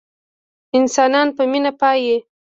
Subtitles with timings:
[0.77, 2.17] انسانان په مينه پايي